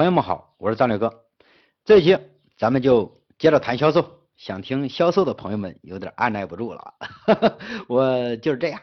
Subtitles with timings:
[0.00, 1.26] 朋友们好，我是张磊哥。
[1.84, 2.16] 这期
[2.56, 6.94] 咱们就接着谈销售，想听销售的朋友们有点按耐不住了。
[7.86, 8.80] 我就是这样，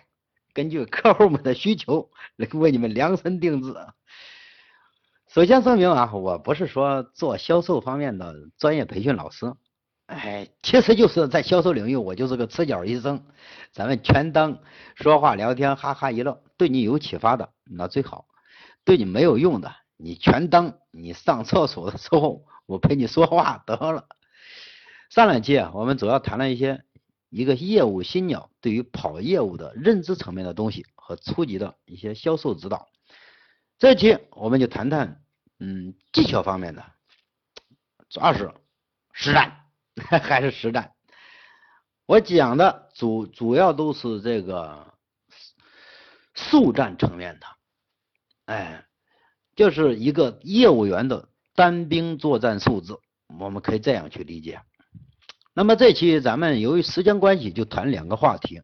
[0.53, 3.73] 根据客户们的需求来为你们量身定制。
[5.27, 9.51] 首先声明啊，我不是说做销售方面的专业培训老师，
[10.05, 13.25] 哎，其实就是在销售领域，我就是个赤脚医生。
[13.71, 14.59] 咱们全当
[14.93, 18.27] 说话聊天，哈哈一乐，对你有启发的那最好，
[18.85, 19.73] 对你没有用的。
[19.97, 24.07] 你全当你上厕所的时候，我陪你说话得了。
[25.09, 26.85] 上两期啊，我们主要谈了一些
[27.29, 32.87] 一个业务新鸟对于跑业务的认知层面的东西和初级的一些销售指导。
[33.79, 35.23] 这期我们就谈谈
[35.59, 36.85] 嗯技巧方面的，
[38.09, 38.53] 主要是
[39.13, 40.93] 实战 还是实战。
[42.05, 44.93] 我讲的主主要都是这个
[46.35, 47.47] 速战层面的，
[48.45, 48.83] 哎。
[49.57, 52.95] 就是一个业务员的单兵作战素质，
[53.39, 54.61] 我们可以这样去理解。
[55.55, 58.61] 那么这期咱们由于时间关系，就谈两个话题，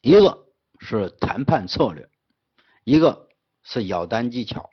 [0.00, 0.46] 一个
[0.80, 2.08] 是谈判策略，
[2.82, 3.28] 一个
[3.62, 4.68] 是咬单技巧，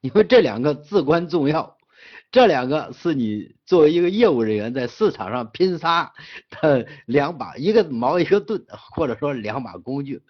[0.00, 1.76] 因为这两个至关重要，
[2.32, 6.14] 这两个是你作为一个业务人员在市场上拼杀
[6.62, 10.22] 的两把，一个矛一个盾，或者说两把工具。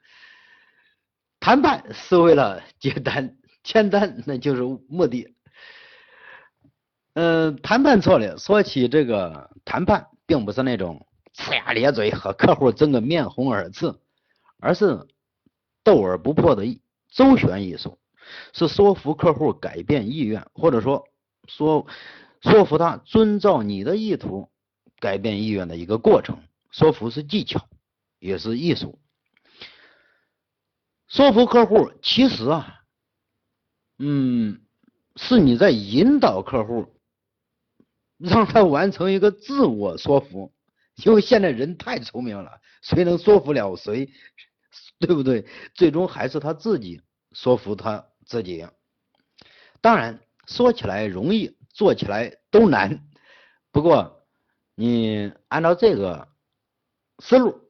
[1.39, 3.37] 谈判是为了接单。
[3.69, 5.35] 签单那就是目的。
[7.13, 13.95] 嗯，谈判策略说起这个谈判，并不是那种呲牙咧嘴和客户争个面红耳赤，
[14.59, 15.07] 而是
[15.85, 16.65] 斗而不破的
[17.11, 17.99] 周旋艺术，
[18.55, 21.07] 是说服客户改变意愿，或者说
[21.47, 21.87] 说
[22.41, 24.49] 说服他遵照你的意图
[24.99, 26.39] 改变意愿的一个过程。
[26.71, 27.69] 说服是技巧，
[28.19, 28.99] 也是艺术。
[31.07, 32.77] 说服客户其实啊。
[33.99, 34.61] 嗯，
[35.17, 36.87] 是你在引导客户，
[38.17, 40.53] 让他完成一个自我说服，
[41.05, 44.09] 因为现在人太聪明了，谁能说服了谁，
[45.01, 45.45] 对不对？
[45.75, 48.67] 最终还是他自己说服他自己。
[49.81, 53.05] 当然，说起来容易，做起来都难。
[53.73, 54.25] 不过，
[54.77, 56.29] 你按照这个
[57.19, 57.69] 思路，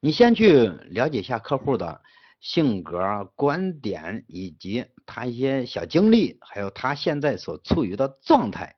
[0.00, 2.02] 你先去了解一下客户的。
[2.44, 8.76] 性格、观点以及他一些小经历，还有他现在所处于的状态，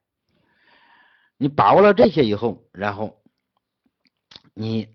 [1.37, 3.21] 你把握了这些以后，然后
[4.53, 4.89] 你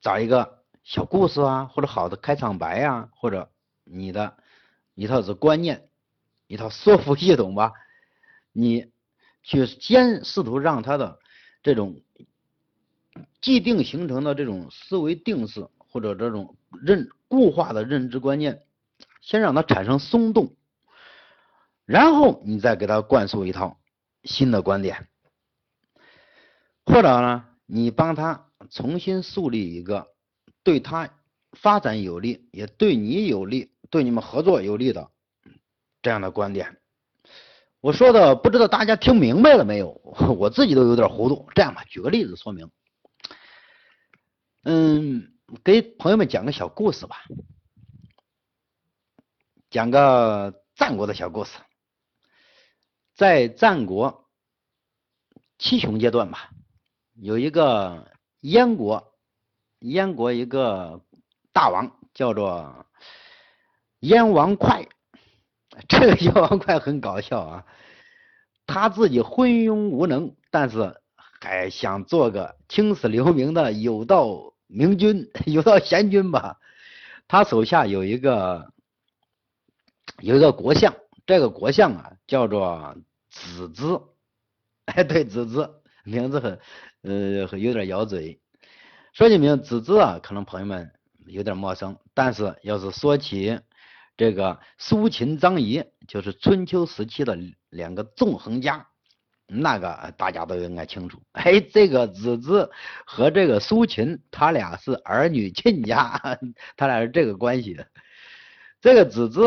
[0.00, 3.50] 找一个小故事啊，或者好的开场白呀，或者
[3.84, 4.36] 你的
[4.94, 5.88] 一套子观念、
[6.46, 7.72] 一套说服系统吧，
[8.52, 8.92] 你
[9.42, 11.18] 去先试图让他的
[11.62, 12.00] 这种
[13.40, 17.08] 既定形成的这种思维定式或者这种认。
[17.28, 18.62] 固化的认知观念，
[19.20, 20.55] 先让它产生松动，
[21.86, 23.80] 然后你再给他灌输一套
[24.24, 25.08] 新的观点，
[26.84, 30.08] 或者呢，你帮他重新树立一个
[30.62, 31.08] 对他
[31.52, 35.10] 发展有利，也对你有利，对你们合作有利的
[36.02, 36.76] 这样的观点。
[37.80, 39.92] 我说的不知道大家听明白了没有？
[40.38, 41.48] 我自己都有点糊涂。
[41.54, 42.70] 这样吧，举个例子说明。
[44.64, 45.32] 嗯。
[45.62, 47.22] 给朋友们讲个小故事吧，
[49.70, 51.52] 讲个战国的小故事。
[53.16, 54.28] 在战国
[55.58, 56.50] 七雄阶段吧，
[57.14, 59.14] 有一个燕国，
[59.80, 61.00] 燕国一个
[61.52, 62.86] 大王叫做
[64.00, 64.86] 燕王哙。
[65.88, 67.66] 这个 燕王哙很搞笑啊，
[68.66, 71.00] 他自己昏庸无能，但是
[71.40, 74.52] 还想做个青史留名的有道。
[74.68, 76.58] 明君 有道贤君吧，
[77.28, 78.72] 他手下有一个
[80.18, 80.94] 有一个国相，
[81.26, 82.96] 这个国相啊叫做
[83.30, 84.00] 子之，
[84.86, 85.68] 哎，对，子之
[86.04, 86.58] 名字很
[87.02, 88.40] 呃有点咬嘴。
[89.12, 90.92] 说起名子之啊，可能朋友们
[91.26, 93.60] 有点陌生，但是要是说起
[94.16, 97.36] 这个苏秦、张仪，就是春秋时期的
[97.70, 98.86] 两个纵横家。
[99.48, 102.68] 那个大家都应该清楚，哎，这个子之
[103.04, 106.20] 和这个苏秦，他俩是儿女亲家，
[106.76, 107.78] 他俩是这个关系。
[108.80, 109.40] 这个子之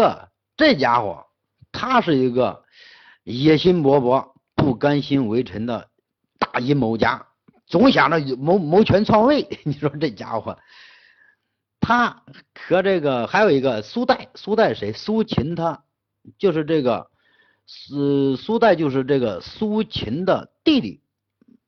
[0.55, 1.27] 这家伙，
[1.71, 2.63] 他是一个
[3.23, 5.89] 野心勃勃、不甘心为臣的
[6.37, 7.27] 大阴谋家，
[7.65, 9.47] 总想着谋谋权篡位。
[9.65, 10.57] 你说这家伙，
[11.79, 12.23] 他
[12.53, 14.93] 和这个还有一个苏代，苏代谁？
[14.93, 15.83] 苏秦他
[16.37, 17.09] 就是这个。
[17.71, 21.03] 是苏代，就是这个苏秦的弟弟。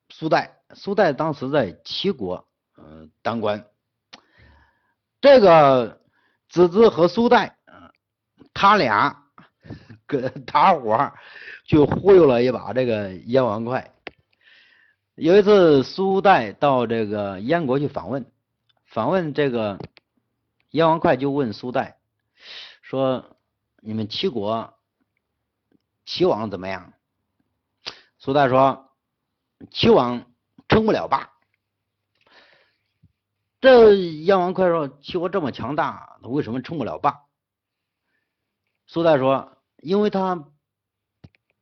[0.10, 3.68] 苏代，苏代当时在齐国，嗯，当官。
[5.22, 6.02] 这个
[6.50, 7.56] 子之和苏代，
[8.52, 9.21] 他俩
[10.08, 11.14] 跟大伙
[11.66, 13.84] 去忽悠了一把这个燕王哙。
[15.16, 18.26] 有一次，苏代到这个燕国去访问，
[18.86, 19.78] 访问这个
[20.72, 21.98] 燕王哙就问苏代
[22.82, 23.38] 说
[23.84, 24.74] ：“你们齐国
[26.06, 26.94] 齐王怎么样？”
[28.18, 28.90] 苏代说
[29.70, 30.26] ：“齐王
[30.68, 31.30] 称不了霸。”
[33.62, 37.20] 这燕王哙说：“齐国这么强大，他为什么称不了霸？”
[38.92, 40.50] 苏代说：“因为他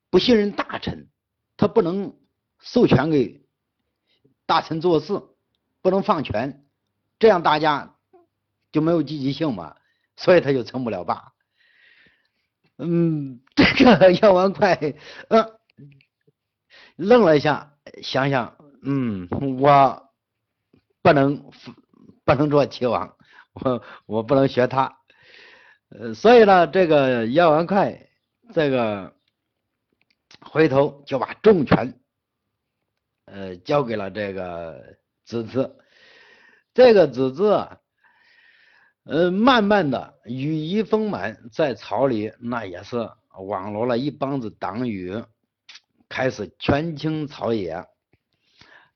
[0.10, 1.12] 不信任大臣，
[1.58, 2.18] 他不能
[2.58, 3.46] 授权给
[4.48, 5.22] 大臣做事，
[5.84, 6.66] 不能放权，
[7.20, 7.96] 这样大家
[8.72, 9.76] 就没有积极性嘛，
[10.18, 11.34] 所以他就成不了霸。”
[12.82, 14.74] 嗯，这个 燕王快
[15.28, 15.60] 嗯
[16.96, 19.28] 愣了一下，想想，嗯，
[19.60, 20.10] 我
[21.04, 21.52] 不能
[22.26, 23.16] 不能做齐王，
[23.54, 24.98] 我我不能学他。
[25.90, 27.98] 呃，所以呢，这个燕王哙
[28.54, 29.16] 这个
[30.40, 32.00] 回头就把重权
[33.26, 35.78] 呃交给了这个子子，
[36.76, 37.78] 这个子子啊，
[39.06, 43.10] 呃，慢慢的羽翼丰满，在朝里那也是
[43.48, 45.24] 网罗了一帮子党羽，
[46.08, 47.84] 开始权倾朝野。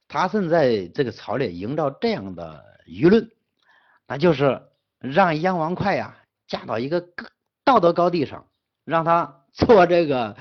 [0.07, 3.31] 他正在这个朝里营造这样的舆论，
[4.05, 4.61] 那就是
[4.99, 6.19] 让燕王哙呀。
[6.53, 7.03] 架到一个
[7.63, 8.45] 道德高地上，
[8.85, 10.37] 让他 做这个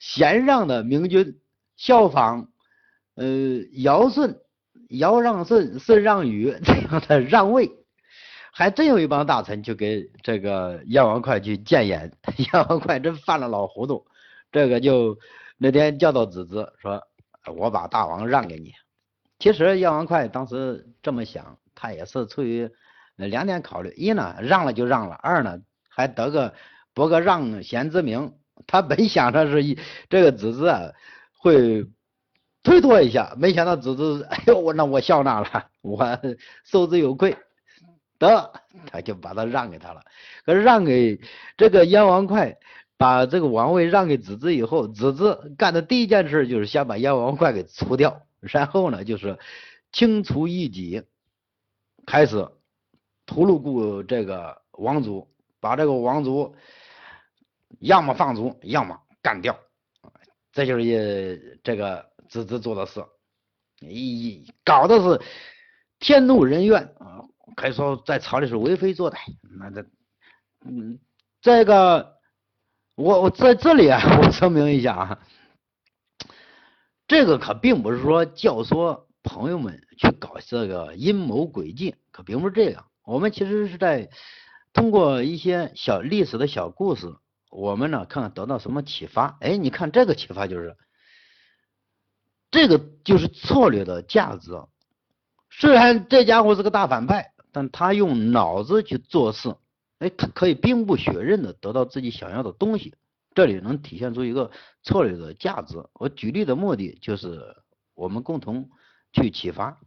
[0.00, 1.40] 贤让的明君，
[1.76, 2.48] 效仿
[3.14, 3.24] 呃
[3.74, 4.40] 尧舜，
[4.88, 7.70] 尧让舜，舜让禹 这样的让位，
[8.52, 14.04] 还真有一帮大臣就给这个燕王哙去谏言， 燕王哙真犯了老糊涂，
[14.50, 15.16] 这个就
[15.58, 17.00] 那天叫到子子说，
[17.56, 18.72] 我把大王让给你。
[19.38, 22.68] 其实燕王哙当时这么想，他也是出于。
[23.16, 25.58] 两点考虑，一呢让了就让了，二呢
[25.88, 26.54] 还得个
[26.92, 28.34] 博个让贤之名。
[28.66, 29.78] 他本想着是一
[30.08, 30.92] 这个子资啊
[31.38, 31.86] 会
[32.62, 36.18] 推脱一下，没想到子资哎呦我那我笑纳了，我
[36.64, 37.36] 受之有愧，
[38.18, 38.52] 得
[38.90, 40.00] 他就把他让给他了。
[40.44, 41.20] 可是让给
[41.56, 42.56] 这个燕王哙，
[42.96, 49.38] 把这个王位让给子资以后，子资干的第一件事就是先把燕王哙给除掉，然后呢就是
[49.92, 51.02] 清除异己，
[52.06, 52.48] 开始。
[53.26, 55.28] 屠戮故这个王族，
[55.60, 56.54] 把这个王族
[57.80, 59.58] 要么放逐，要么干掉，
[60.52, 63.04] 这就是一这个子子做的事，
[63.80, 65.20] 一搞的是
[65.98, 67.24] 天怒人怨啊，
[67.56, 69.16] 可以说在朝里是为非作歹。
[69.58, 69.84] 那这，
[70.64, 70.98] 嗯，
[71.40, 72.16] 这个
[72.94, 75.18] 我我在这里啊， 我声明一下啊，
[77.08, 82.86] 这个可并不是说教唆朋友们去搞这个阴谋诡计，可并不是这样。
[83.06, 84.10] 我们其实是在
[84.72, 87.14] 通过一些小历史的小故事，
[87.50, 89.38] 我们呢看看得到什么启发。
[89.40, 90.76] 哎，你看这个启发就是，
[92.50, 94.50] 这个就是策略的价值。
[95.50, 99.54] 虽然这家伙是个大反派，但他用脑子去做事，
[100.00, 102.96] 哎，他可以兵不血刃的得到自己想要的东西。
[103.36, 104.50] 这里能体现出一个
[104.82, 105.76] 策略的价值。
[105.92, 107.54] 我举例的目的就是
[107.94, 108.68] 我们共同
[109.12, 109.78] 去启发。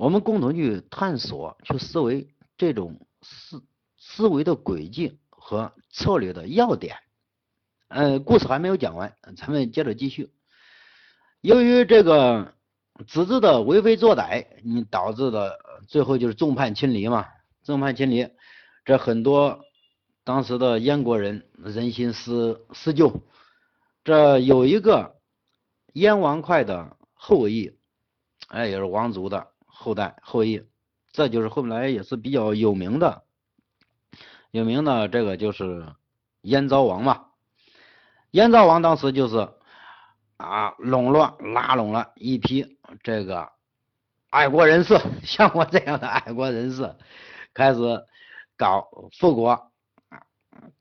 [0.00, 2.26] 我们共同去探索、去思维
[2.56, 3.62] 这种思
[3.98, 6.96] 思维的轨迹和策略的要点。
[7.88, 10.32] 呃，故事还没有讲完，咱们接着继续。
[11.42, 12.54] 由于这个
[13.06, 17.26] 子子的为非作歹，你导致的最后就是众叛亲离嘛。
[17.62, 18.26] 众叛亲离，
[18.86, 19.60] 这很多
[20.24, 23.20] 当时的燕国人人心思思旧。
[24.02, 25.20] 这有一个
[25.92, 27.76] 燕王哙的后裔，
[28.48, 29.49] 哎，也是王族的。
[29.82, 30.62] 后代后裔，
[31.10, 33.22] 这就是后来也是比较有名的，
[34.50, 35.86] 有名的这个就是
[36.42, 37.28] 燕昭王嘛。
[38.30, 39.48] 燕昭王当时就是
[40.36, 43.52] 啊笼络拉拢了一批这个
[44.28, 46.94] 爱国人士， 像我这样的爱国人士，
[47.54, 48.04] 开始
[48.58, 48.86] 搞
[49.18, 49.72] 复国，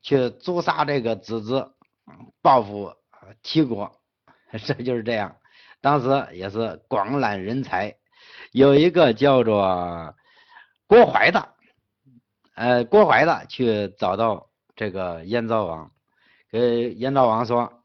[0.02, 1.72] 去诛杀这个子子，
[2.42, 2.94] 报复
[3.44, 3.98] 齐国，
[4.66, 5.38] 这就是这样。
[5.80, 7.96] 当时也是广揽人才。
[8.52, 10.16] 有一个叫做
[10.88, 11.54] 郭淮的，
[12.56, 15.92] 呃，郭淮的去找到这个燕昭王，
[16.50, 17.84] 给燕昭王说：“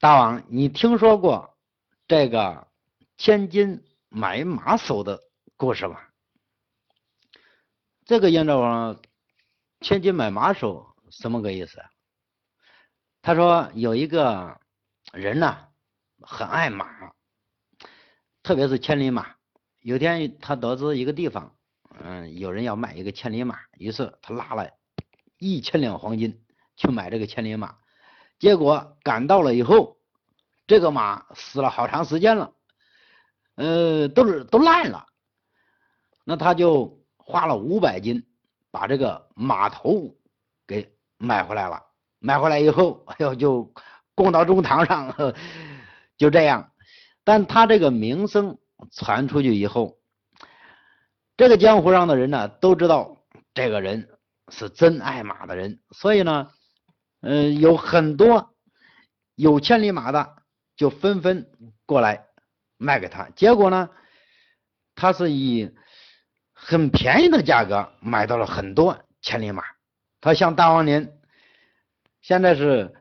[0.00, 1.58] 大王，你听说过
[2.08, 2.68] 这个
[3.18, 5.20] 千金买马首的
[5.56, 6.00] 故事吗？”
[8.06, 9.00] 这个燕昭王，
[9.80, 11.84] 千金买马首什么个意思？
[13.20, 14.58] 他说有一个
[15.12, 15.68] 人呢，
[16.22, 17.12] 很爱马。
[18.42, 19.26] 特别是千里马，
[19.80, 21.54] 有天他得知一个地方，
[22.02, 24.68] 嗯，有人要卖一个千里马，于是他拉了
[25.38, 26.42] 一千两黄金，
[26.76, 27.76] 去买这个千里马，
[28.38, 29.96] 结果赶到了以后，
[30.66, 32.52] 这个马死了好长时间了，
[33.54, 35.06] 呃，都是都烂了。
[36.24, 38.24] 那他就花了五百斤
[38.70, 40.16] 把这个马头
[40.66, 41.82] 给买回来了。
[42.18, 43.72] 买回来以后，哎呦，就
[44.14, 45.14] 供到中堂上，
[46.16, 46.71] 就这样。
[47.24, 48.58] 但他这个名声
[48.90, 49.98] 传出去以后，
[51.36, 53.24] 这个江湖上的人呢都知道
[53.54, 54.08] 这个人
[54.48, 56.50] 是真爱马的人，所以呢，
[57.20, 58.54] 嗯，有很多
[59.34, 60.36] 有千里马的
[60.76, 61.50] 就纷纷
[61.86, 62.26] 过来
[62.76, 63.28] 卖给他。
[63.36, 63.88] 结果呢，
[64.94, 65.70] 他是以
[66.52, 69.62] 很便宜的价格买到了很多千里马。
[70.20, 71.10] 他像大王您。
[72.20, 72.94] 现在是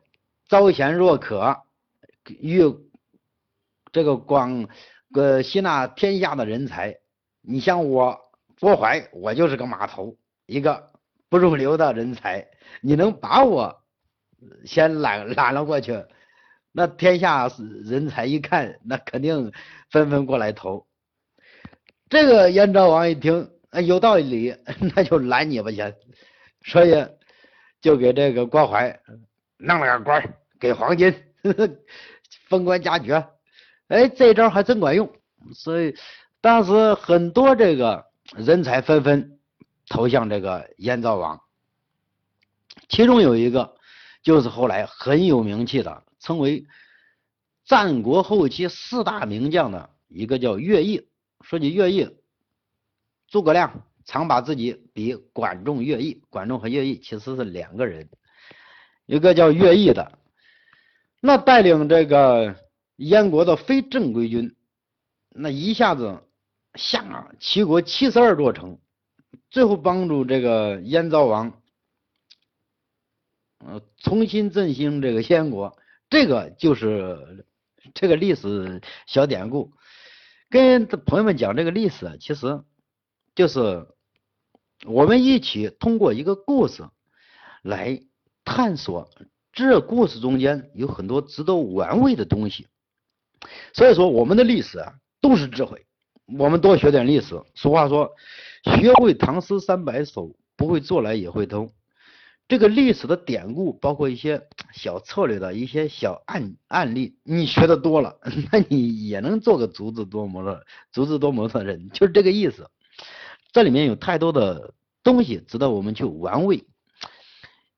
[0.50, 1.62] 招贤若渴，
[2.26, 2.64] 欲
[3.92, 4.68] 这个广
[5.14, 6.98] 呃吸纳天下的人才。
[7.42, 8.20] 你像我
[8.60, 10.92] 郭淮，我就是个码头，一个
[11.30, 12.48] 不入流的人才。
[12.82, 13.84] 你能把我
[14.66, 16.06] 先揽揽了过去，
[16.72, 17.50] 那天下
[17.84, 19.52] 人才一看，那肯定
[19.90, 20.88] 纷纷过来投。
[22.10, 23.50] 这个燕昭王一听，
[23.86, 24.56] 有道理，
[24.96, 25.96] 那就拦你吧先。
[26.64, 27.06] 所以。
[27.82, 29.00] 就给这个郭淮
[29.58, 31.70] 弄了个官，给黄金呵 呵，
[32.48, 33.28] 封官加爵，
[33.92, 35.12] 哎，这招还真管用。
[35.54, 35.96] 所以
[36.40, 38.06] 当时很多这个
[38.36, 39.40] 人才纷纷
[39.88, 41.42] 投向这个燕昭王，
[42.88, 43.76] 其中有一个
[44.24, 46.66] 就是后来很有名气的，称为
[47.66, 51.08] 战国后期四大名将的一个叫乐毅。
[51.42, 52.10] 说起乐毅，
[53.28, 53.84] 诸葛亮。
[54.04, 58.10] 常把自己比管仲、乐毅，管仲和乐毅其实是两个人，
[59.06, 60.18] 一个叫乐毅的，
[61.20, 62.56] 那带领这个
[63.02, 64.56] 燕国的非正规军，
[65.30, 66.24] 那一下子
[66.76, 68.80] 下齐国七十二座城，
[69.50, 71.62] 最后帮助这个燕昭王，
[73.60, 75.78] 呃，重新振兴这个燕国，
[76.10, 77.46] 这个就是
[77.94, 79.74] 这个历史小典故，
[80.50, 82.64] 跟朋友们讲这个历史，其实
[83.36, 83.88] 就是。
[84.88, 86.90] 我们一起通过一个故事
[87.62, 88.02] 来
[88.44, 89.12] 探索，
[89.54, 92.68] 这故事中间有很多值得玩味的东西。
[93.74, 95.86] 所以说，我们的历史啊都是智慧。
[96.38, 97.42] 我们多学点历史。
[97.56, 98.12] 俗话说，
[98.64, 101.70] 学会唐诗三百首，不会做来也会通。
[102.48, 104.42] 这个历史的典故，包括一些
[104.74, 108.18] 小策略的一些小案案例，你学的多了，
[108.52, 112.70] 那你也能做个足智多谋的足智多谋的人，就是这个意思。
[113.54, 116.64] 这里面有太多的东西值得我们去玩味，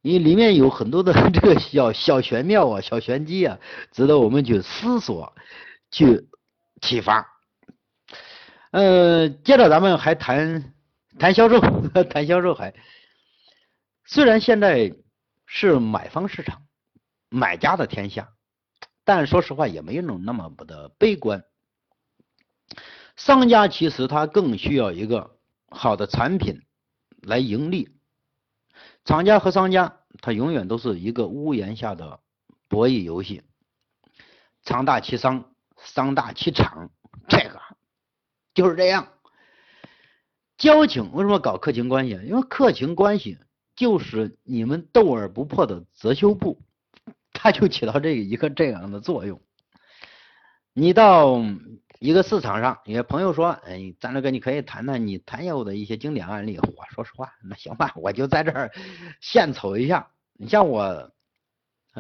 [0.03, 3.57] 因为里面有很多的 这个小小玄妙啊、小玄机啊，
[3.91, 5.33] 值得我们去思索、
[5.89, 6.27] 去
[6.81, 7.25] 启发。
[8.71, 10.73] 呃，接着咱们还谈
[11.17, 11.59] 谈销售，
[12.11, 12.75] 谈销售还。
[14.05, 14.93] 虽然现在
[15.47, 16.61] 是买方市场、
[17.29, 18.29] 买家的天下，
[19.05, 21.43] 但说实话也没有那么的悲观。
[23.15, 25.31] 商家其实他更需要一个。
[25.75, 26.61] 好的产品
[27.23, 27.89] 来盈利，
[29.05, 32.19] 厂家和商家他永远都是一个屋檐下的
[32.67, 33.43] 博弈游戏，
[34.63, 36.89] 厂大欺商，商大欺厂，
[37.27, 37.61] 这个
[38.53, 39.07] 就是这样。
[40.57, 42.11] 交情为什么搞客情关系？
[42.25, 43.37] 因为客情关系
[43.75, 46.61] 就是你们斗而不破的遮羞布，
[47.33, 49.41] 它就起到这一个这样的作用。
[50.73, 51.41] 你到。
[52.03, 58.73] 一个市场上，有些朋友说：“哎，张大哥，你可以谈谈你谈业务的一些经典案例。”我说实话，那行吧，我就在这儿
[59.21, 60.11] 献丑一下。
[60.33, 61.13] 你像我，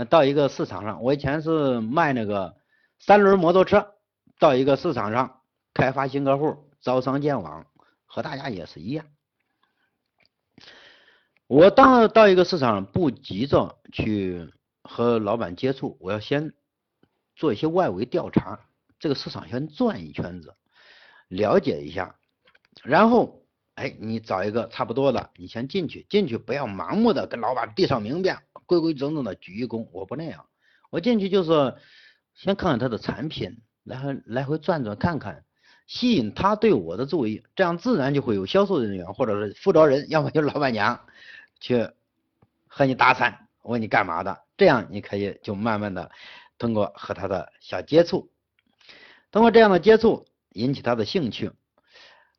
[0.09, 2.57] 到一个市场上，我以前是卖那个
[2.99, 3.93] 三轮摩托车，
[4.39, 5.39] 到一个市场上
[5.73, 7.65] 开发新客户，招商建网，
[8.05, 9.05] 和大家也是一样。
[11.47, 14.51] 我当到一个市场，不急着去
[14.83, 16.51] 和老板接触，我要先
[17.37, 18.59] 做一些外围调查。
[19.03, 20.55] 这个市场先转一圈子，
[21.27, 22.15] 了解一下，
[22.85, 23.43] 然后，
[23.75, 29.89] 哎，你找一个差不多的，你先进去，进去不要盲目的跟老板递上名片，规规整整的鞠一躬。
[29.91, 30.45] 我不那样，
[30.89, 31.75] 我进去就是
[32.33, 35.43] 先看看他的产品，来回来回转转看看，
[35.85, 40.97] 吸引他对我的注意，这样自然就会有销售人员或者是负责人，要么就是老板娘
[41.59, 41.89] 去
[42.69, 46.09] 和你搭讪，问你干嘛的，这样你可以就慢慢的
[46.57, 48.29] 通过和他的小接触。
[49.33, 51.51] 通过这样的接触引起他的兴趣，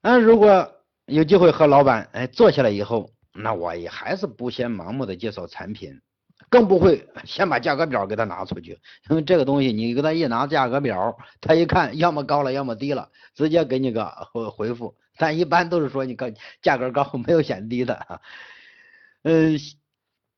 [0.00, 0.72] 那如果
[1.06, 6.00] 有机会和老板哎坐下来以后，那我也还是不先盲目的介绍产品，
[6.48, 8.78] 更不会先把价格表给他拿出去，
[9.10, 16.28] 因为这个东西你给他一拿价格表，他一看要么高了要么低了，直接给你个回回复，但一般都是说你高
[16.62, 18.20] 价格高 没有显低的，
[19.24, 19.58] 嗯，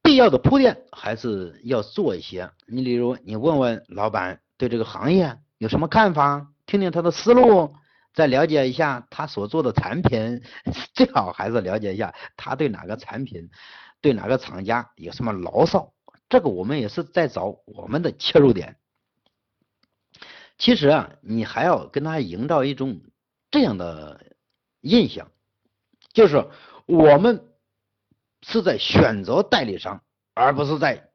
[0.02, 2.50] 必要的铺垫还是要做一些。
[2.66, 7.74] 你例如，你问问老板对这个行业有什么看法，听听他的思路，
[8.14, 10.42] 再了解一下他所做的产品，
[10.94, 13.50] 最好还是了解一下他对哪个产品、
[14.00, 15.92] 对哪个厂家有什么牢骚。
[16.28, 18.76] 这个我们也是在找我们的切入点。
[20.58, 23.00] 其实啊，你还要跟他营造一种
[23.50, 24.20] 这样的
[24.80, 25.30] 印象，
[26.12, 26.48] 就是
[26.86, 27.44] 我们
[28.42, 30.02] 是在选择代理商，
[30.34, 31.10] 而不是在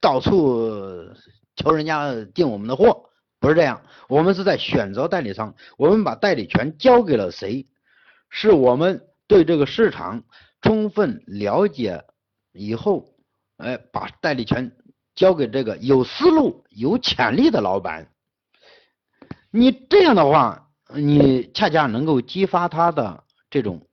[0.00, 1.08] 到处
[1.56, 3.07] 求人家进我们的货，
[3.40, 3.82] 不是这样。
[4.08, 7.66] 我们是在选择代理商，我们把代理权交给了谁？
[8.30, 10.22] 是我们对这个市场
[10.60, 12.04] 充分了解
[12.52, 13.14] 以后，
[13.56, 14.72] 哎，把代理权
[15.14, 18.08] 交给这个有思路、有潜力的老板。
[19.50, 23.86] 你这样的话，你恰恰能够激发他的这种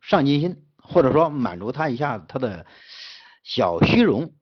[0.00, 2.64] 上进心，或者说满足他一下他的
[3.42, 4.32] 小虚荣，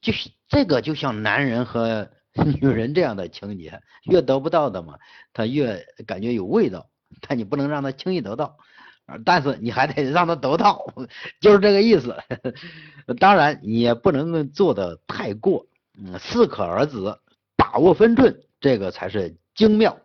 [0.00, 2.10] 就是这个就像男人和
[2.60, 4.98] 女人这样的情节，越得不到的嘛，
[5.32, 6.88] 他越感觉有味道，
[7.26, 8.56] 但你不能让他轻易得到，
[9.24, 10.84] 但是你还得让他得到，
[11.40, 12.16] 就是这个意思。
[13.20, 15.66] 当然你也不能做的太过，
[15.98, 16.96] 嗯，适可而止，
[17.56, 19.36] 把握分寸，这个才是。
[19.54, 19.98] 精妙。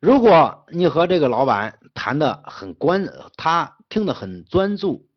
[0.00, 5.08] 如果你和这个老板谈的很关，他听得很专注，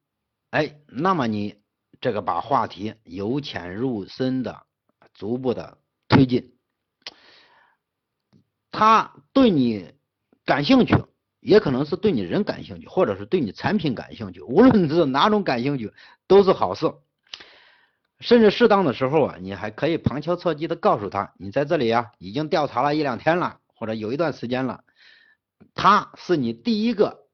[0.51, 1.57] 哎，那么你
[1.99, 4.61] 这个把话题由浅入深的
[5.13, 6.53] 逐步的推进，
[8.71, 9.93] 他对你
[10.45, 10.95] 感兴趣，
[11.39, 15.93] 也可能是对你人感兴趣，或者是对你产品感兴趣，无论是哪种感兴趣，
[16.27, 16.93] 都是好事。
[18.19, 24.83] 甚至适当的时候啊，你还可以旁敲侧击的告诉他，你在这里啊已经调查了一两天了，或者有一段时间了，
[25.73, 27.27] 他是你第一个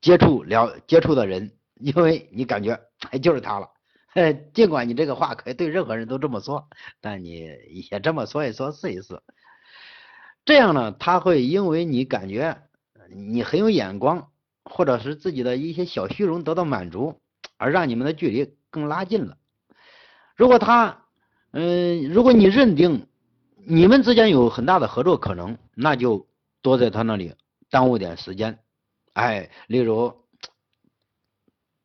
[0.00, 2.80] 接触了接触的人，因为你感觉
[3.10, 3.70] 哎就是他了。
[4.54, 6.68] 尽管你这个话可以对任何人都这么说，
[7.00, 7.50] 但你
[7.90, 9.20] 也这么说一说试一试，
[10.44, 12.62] 这样呢，他会因为你感觉
[13.10, 14.30] 你很有眼光，
[14.64, 17.20] 或者是自己的一些小虚荣得到满足，
[17.58, 19.36] 而让你们的距离更拉近了。
[20.34, 21.04] 如果他，
[21.52, 23.06] 嗯，如果你认定
[23.66, 26.28] 你们之间有很大的合作可能，那就
[26.62, 27.34] 多在他那里
[27.70, 28.58] 耽误点时间，
[29.12, 30.14] 哎，例如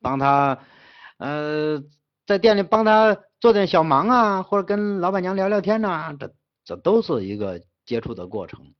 [0.01, 0.59] 帮他，
[1.17, 1.83] 呃，
[2.25, 8.73] 在店里帮他做点小忙啊，或者跟老板娘聊聊天呐，这这都是一个接触的过程。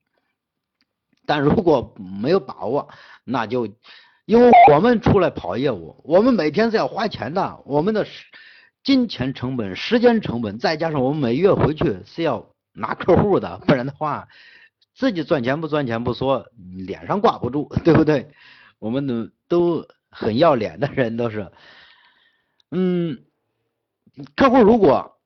[1.25, 2.89] 但如果没有把握，
[3.23, 3.67] 那就
[4.25, 8.05] 因为我们出来跑业务，我们每天是要花钱的，我们的。
[8.83, 14.27] 金钱成本、时间成本，再加上我们每月回去是要拿客户的，不然的话，
[14.95, 16.47] 自己赚钱不赚钱不说，
[16.87, 18.31] 脸上挂不住，对不对？
[18.79, 21.51] 我们都都很要脸的人都是，
[22.71, 23.19] 嗯，
[24.35, 25.19] 客户如果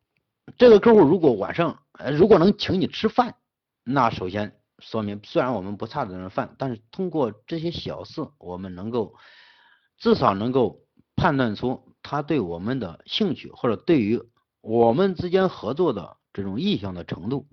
[0.58, 1.80] 这个客户如果晚上
[2.14, 3.36] 如果能请你吃饭，
[3.84, 9.16] 那首先说明虽然我们不差这顿饭，但是通过这些小事，我们能够
[9.98, 10.82] 至少能够
[11.16, 11.92] 判断出。
[12.08, 14.22] 他对我们的兴趣，或者对于
[14.62, 17.48] 我们之间合作的这种意向的程度，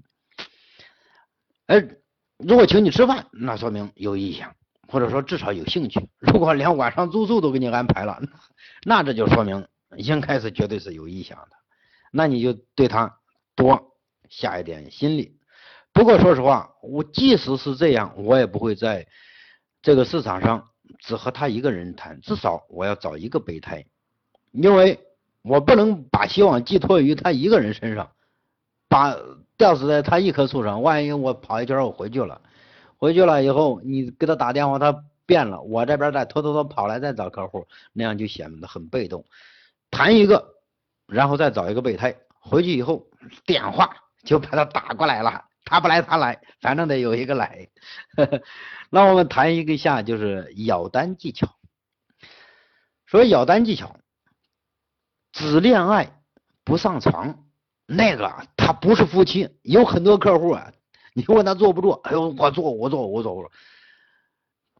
[1.64, 1.82] 哎，
[2.36, 4.54] 如果请你吃饭，那说明有意向，
[4.88, 6.06] 或者说至少有兴趣。
[6.18, 8.20] 如果连晚上住宿都给你安排了，
[8.84, 11.56] 那这就说明应该是绝对是有意向的。
[12.10, 13.18] 那你就对他
[13.54, 13.96] 多
[14.28, 15.38] 下一点心力。
[15.92, 19.06] 不过说实话，我即使是这样，我也不会在
[19.82, 23.84] 这个市场上只和他一个人谈，至少我要找一个备胎。
[24.52, 25.00] 因为
[25.42, 28.12] 我不能把希望寄托于他一个人身上，
[28.88, 29.16] 把
[29.56, 30.82] 吊死在他一棵树上。
[30.82, 32.40] 万一我跑一圈我回去了，
[32.96, 39.24] 回去了以后你给他打电话他变了，我这边再偷偷的跑来再找客户，那样就显得很被动。
[39.92, 40.56] 谈一个，
[41.06, 43.06] 然后再找一个备胎，回去以后
[43.46, 47.68] 电话就把他打过来了，他不来他来，反正得有一个来。
[48.90, 51.46] 那我们谈一个下就是咬单技巧，
[53.06, 53.96] 说咬单技巧。
[55.32, 56.20] 只恋爱
[56.62, 57.46] 不上床，
[57.86, 59.48] 那个他不是夫妻。
[59.62, 60.70] 有很多客户啊，
[61.14, 61.94] 你问他做不做？
[62.04, 63.50] 哎呦，我做，我做，我做。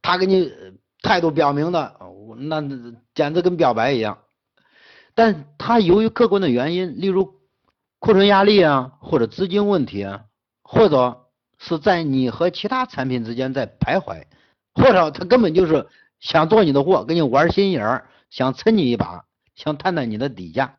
[0.03, 0.53] 他给你
[1.01, 1.96] 态度表明的，
[2.37, 2.61] 那
[3.14, 4.18] 简直跟表白一样。
[5.14, 7.35] 但他由于客观的原因，例如
[7.98, 10.25] 库存压力啊，或者资金问题啊，
[10.62, 11.27] 或者
[11.59, 14.25] 是在你和其他产品之间在徘徊，
[14.75, 15.87] 或者他根本就是
[16.20, 19.25] 想做你的货，跟你玩心眼儿，想蹭你一把。
[19.55, 20.79] 想探探你的底价，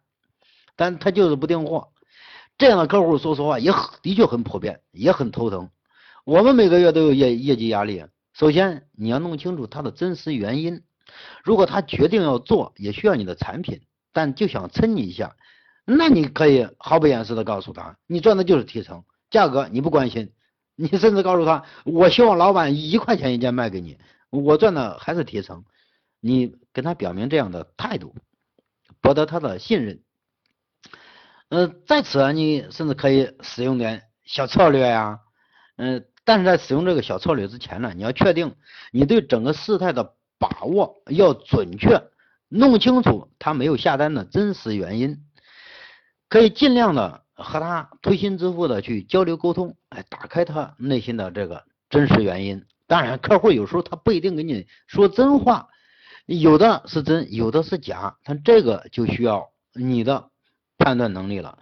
[0.76, 1.90] 但他就是不订货。
[2.58, 5.70] 这样的客户，说实话也的确很普遍，也很头疼。
[6.26, 8.04] 我们每个月都有业业绩压力。
[8.34, 10.82] 首先，你要弄清楚他的真实原因。
[11.44, 13.82] 如果他决定要做，也需要你的产品，
[14.14, 15.36] 但就想蹭你一下，
[15.86, 20.32] 那你可以毫不掩饰的告诉他，你赚的就是提成，价格你不关心，
[20.76, 23.98] 你甚至告诉他，我希望老板一块钱一件卖给你，
[24.30, 25.66] 我赚的还是提成，
[26.22, 28.16] 你跟他表明这样的态度，
[29.02, 30.02] 博得他的信任。
[31.50, 35.20] 呃，在此你甚至可以使用点小策略呀，
[35.76, 38.56] 嗯，但是在使用这个小策略之前呢，你要确定
[38.92, 42.02] 你对整个事态的把握要准确。
[42.56, 45.26] 弄清楚他没有下单的真实原因，
[46.30, 52.64] 可以尽量的和他推心置腹的去交流沟通，哎，打开他内心的这个真实原因。
[52.86, 55.68] 当然，客户有时候他不一定跟你说真话，
[56.28, 60.30] 有的是真，有的是假，但这个就需要你的
[60.78, 61.58] 判断能力了。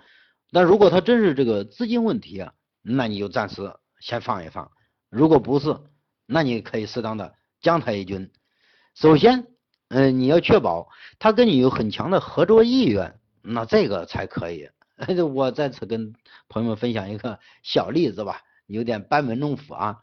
[0.49, 2.51] 那如果他真是这个资金问题啊，
[2.81, 4.65] 那你就暂时先放一放；
[5.09, 5.77] 如果不是，
[6.25, 8.29] 那你可以适当的将他一军。
[8.93, 9.47] 首先。
[9.93, 10.87] 嗯，你要确保
[11.19, 14.69] 他跟你有很强的合作意愿，那这个才可以。
[15.33, 16.13] 我在此跟
[16.47, 19.97] 朋友们分享一个小例子吧，有点班门弄斧啊。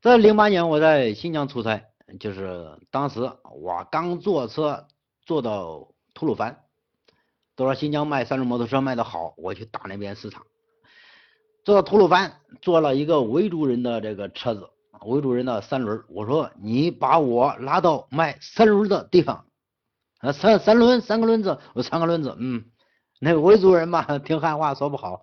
[0.00, 1.82] 在零八年我在新疆出差，
[2.20, 3.20] 就是当时
[3.60, 4.86] 我刚坐车
[5.26, 6.58] 坐到吐鲁番，
[7.56, 10.44] 都说新疆卖三轮摩托车卖的好，我去打那边市场。
[11.64, 14.68] 坐到吐鲁番，坐了一个维族人的这个车子。
[15.04, 19.44] 维族人的三轮，我说你把我拉到卖三轮的地方，
[20.20, 22.64] 啊三三轮三个轮子，我三个轮子，嗯，
[23.20, 25.22] 那个维族人嘛， 听汉话说不好，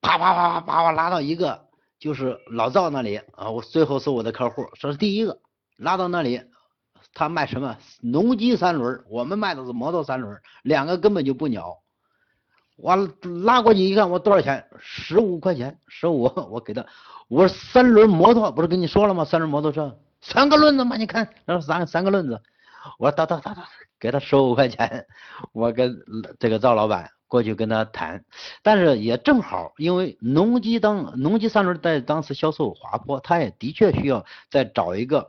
[0.00, 1.66] 啪啪啪啪把我拉到一个
[1.98, 3.16] 就是老赵那里。
[3.32, 5.38] 啊，我最后是我的客户，说是第一个。
[5.76, 6.40] 拉到那里，
[7.12, 7.76] 他卖什么？
[8.00, 11.76] 农机三轮，我们卖的是摩托三轮，两个根本就不鸟，
[12.76, 12.94] 我
[13.44, 14.66] 拉过去一看，我多少钱？
[14.78, 16.84] 十五块钱，十五， 我给他。
[17.28, 19.24] 我说三轮摩托不是跟你说了吗？
[19.24, 22.40] 三轮摩托车三个轮子嘛，你看，然后三三个轮子。
[22.98, 25.06] 我说哒哒哒哒，给他十五块钱。
[25.52, 25.96] 我跟
[26.38, 28.24] 这个赵老板过去跟他谈，
[28.62, 35.26] 但是也正好，因为农机当农机三轮在当时销售滑坡，他也的确需要再找一个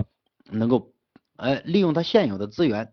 [0.51, 0.91] 能够，
[1.37, 2.91] 呃，利用他现有的资源，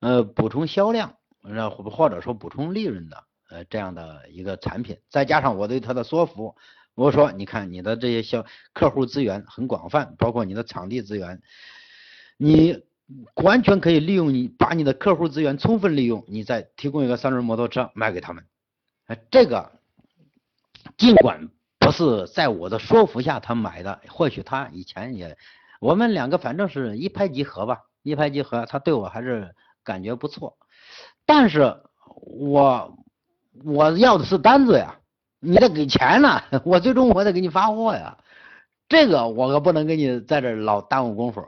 [0.00, 6.54] 呃，补充销量，然后或者说补充利润的，呃，这样的一个产品，再加上我对他的说服。
[6.94, 11.40] 我说，你看你的这些小客户资源很广泛，包括你的场地资源，
[12.36, 12.84] 你
[13.36, 18.44] 完全可以利用你把你的客户资源充分利用，你再提供一个三轮摩托车卖给他们。
[19.06, 19.72] 哎，这个
[20.96, 25.38] 尽管不是在我的说服下他买的，或许他以前也，
[25.80, 30.58] 我们两个反正是一拍即合吧，一拍即合，他对我还是感觉不错，
[31.24, 31.82] 但是
[32.26, 32.98] 我
[33.64, 34.96] 我要的是单子呀。
[35.42, 38.18] 你得给钱呢， 我最终我得给你发货呀，
[38.88, 41.42] 这个我可不能给你在这老耽误功夫。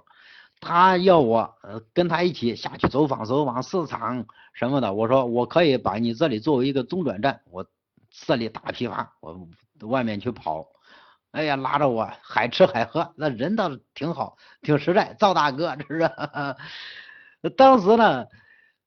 [0.61, 1.55] 他要我
[1.93, 7.67] 跟他一起下去走访走访市场什么的，我说我可以把你这里作为一个中转站，我
[8.11, 9.47] 这里大批发，我
[9.83, 10.67] 外面去跑。
[11.33, 15.15] 哎呀，拉着我海吃海喝，那人倒是挺好，挺实在。
[15.19, 16.11] 赵大哥，这是。
[17.59, 18.27] 当时呢，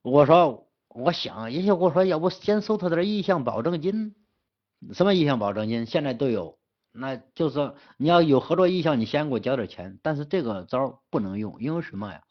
[0.02, 0.65] 我说
[0.96, 4.16] 我想人家跟我说要不先收他点意向保证金。
[4.94, 6.58] 什么意向保证金现在都有，
[6.92, 10.00] 那就是你要有合作意向，你先给我交点钱。
[10.02, 12.22] 但是这个招不能用，因为什么呀？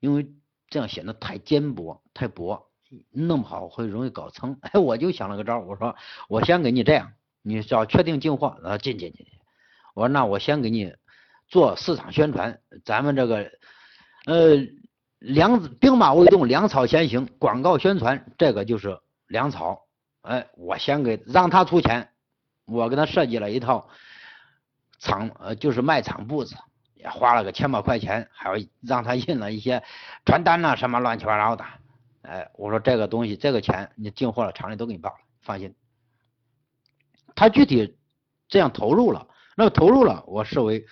[0.00, 0.26] 因为
[0.68, 2.66] 这样显得太坚薄、太薄，
[3.12, 4.58] 弄不好会容易搞成。
[4.62, 5.96] 哎，我就想了个招，我说
[6.28, 9.38] 我先给你这样，你只要确定进货，然后进进进进。
[9.94, 10.92] 我说那我先给你
[11.48, 13.50] 做市场宣传，咱们这个
[14.26, 14.56] 呃
[15.22, 19.86] 粮兵马未动，粮草先行，广告宣传这个就是粮草。
[20.22, 22.08] 哎，我先给让他出钱，
[22.66, 23.88] 我给他设计了一套
[24.98, 26.56] 厂，呃，就是卖场布子，
[26.94, 29.82] 也花了个千把块钱，还有让他印了一些
[30.24, 31.64] 传单呐，什么乱七八糟的。
[32.22, 35.74] 哎，我说这个东西，这个钱你进货了，厂里都给你报了，放心。
[37.34, 37.96] 他具体
[38.48, 40.84] 这样投入了，那么投入了，我视为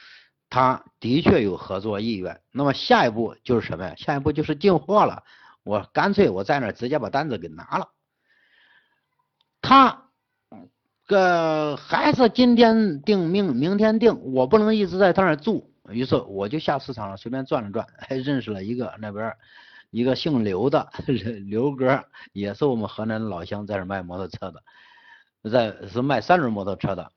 [0.51, 2.41] 他的确有合作意愿。
[2.51, 3.95] 那么下一步就是什么呀？
[3.97, 5.23] 下一步就是进货了。
[5.63, 7.89] 我干脆我在那直接把单子给拿了。
[9.63, 10.07] 他，
[11.07, 19.35] 个还是今天定明明天定，我不能一直在他那儿住，于是我就下市场上随便转了转，还认识了一个那边
[19.91, 20.89] 一个姓刘的
[21.47, 24.63] 刘哥，也是我们河南老乡，在那卖摩托车的，
[25.51, 27.13] 在是卖三轮摩托车的。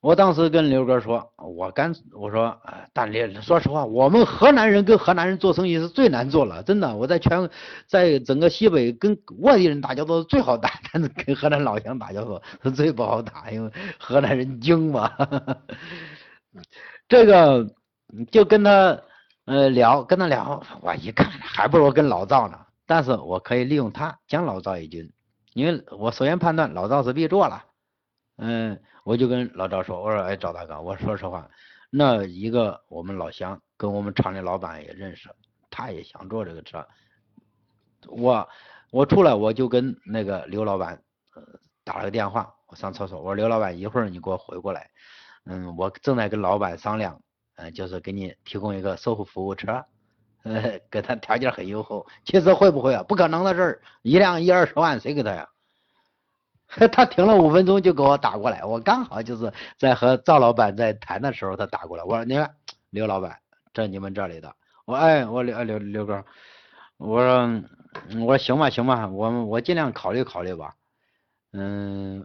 [0.00, 2.58] 我当时跟刘哥说，我干我说，
[2.94, 6.96] 大李，说实话，我们河南人跟河南人做生意是最难做了，真的。
[6.96, 7.50] 我在全
[7.86, 15.12] 在整个西北跟外地人打交道是最好打，但 是跟河南老乡打交道是最不好打，因为河南人精嘛。
[17.06, 17.66] 这个
[18.30, 18.98] 就跟他
[19.44, 22.58] 呃聊，跟他聊，我一看还不如跟老赵呢。
[22.86, 25.12] 但是我可以利用他将老赵一军，
[25.52, 27.64] 因为我首先判断老赵是必做了。
[28.42, 31.46] 嗯，我就跟老赵说，我说哎赵大哥，我说实话，
[31.90, 35.28] 那一个我们老乡跟我们厂里老板也认识，
[35.68, 36.86] 他也想做这个车。
[38.08, 38.48] 我
[38.90, 41.02] 我出来我就跟那个刘老板
[41.34, 41.42] 呃
[41.84, 44.88] 打了个电话，我上厕所，我说刘老板一会儿你给我回过来，
[45.44, 47.20] 嗯，我正在跟老板商量，
[47.56, 49.84] 嗯，就是给你提供一个售后服务车，
[50.44, 53.02] 呃， 给他条件很优厚，其实会不会啊？
[53.02, 55.46] 不可能的事儿，一辆一二十万谁给他呀？
[56.92, 62.54] 他停了五分钟就给我打过来，我刚好就是在和赵老板在谈的时候他打过来，我说你看
[62.90, 63.38] 刘老板，
[63.72, 64.54] 这你们这里的，
[64.86, 66.24] 我哎我刘刘刘哥，
[66.96, 67.62] 我说。
[68.20, 70.76] 我说行吧，行吧，我我尽量考虑考虑吧。
[71.52, 72.24] 嗯，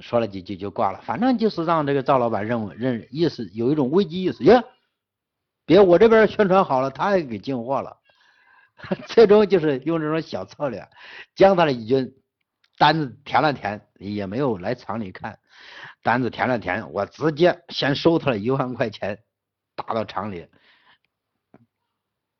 [0.00, 1.00] 说了几句就挂了。
[1.02, 4.64] 反正就是让这个赵老板认为认意识有一种危机意识，耶，
[5.66, 7.96] 别我这边宣传好了，他也给进货了。
[9.06, 10.88] 最终就是用这种小策略，
[11.36, 12.12] 将他的一军
[12.76, 15.38] 单子填了填，也没有来厂里看，
[16.02, 19.18] 单子填了填，我直接先收他了一万块钱，
[19.74, 20.48] 打到厂里，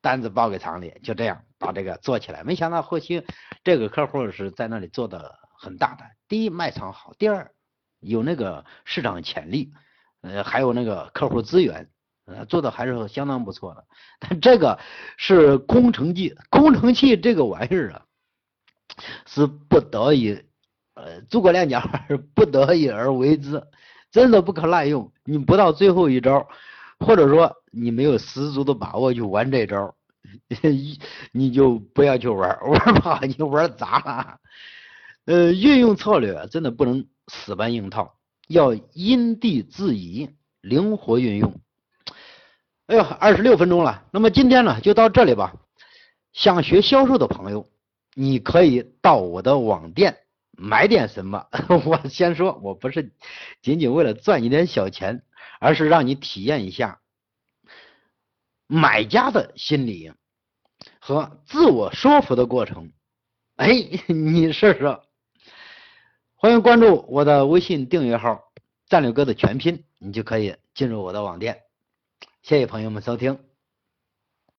[0.01, 1.43] 单子报给厂里，就这样。
[1.59, 3.25] 把这个做起来，没想到后期
[3.65, 6.05] 这个客户是在那里做的很大的。
[6.29, 7.51] 第一卖场好，第二
[7.99, 9.73] 有那个市场潜力，
[10.21, 11.89] 呃，还有那个客户资源，
[12.27, 13.87] 呃，做的还是相当不错的。
[14.21, 14.79] 但这个
[15.17, 18.06] 是工程计，工程器这个玩意儿啊，
[19.27, 20.43] 是不得已，
[20.95, 23.63] 呃，诸葛亮讲是 不得已而为之，
[24.11, 25.13] 真的不可滥用。
[25.25, 26.49] 你不到最后一招，
[26.99, 29.95] 或者说你没有十足的把握去玩这招。
[31.33, 34.39] 你就不要去玩玩不好，你玩砸了。
[35.25, 38.17] 呃，运用策略真的不能死搬硬套，
[38.49, 40.31] 要因地制宜，
[40.61, 41.61] 灵活运用。
[42.87, 45.55] 哎呦，二十六分钟了，那么今天呢就到这里吧。
[46.33, 47.69] 想学销售的朋友，
[48.19, 50.17] 你可以到我的网店
[50.53, 51.47] 买点什么。
[51.85, 53.13] 我先说，我不是
[53.61, 55.23] 仅仅为了赚一点小钱，
[55.61, 57.01] 而是让你体验一下
[58.67, 60.13] 买家的心理。
[60.99, 62.93] 和自我说服的过程，
[63.57, 63.69] 哎，
[64.09, 64.99] 你试试。
[66.35, 68.41] 欢迎关注我的微信订阅号
[68.89, 71.63] “战略哥”的全拼，你就可以进入我的网店。
[72.43, 73.56] 谢谢朋友们收听。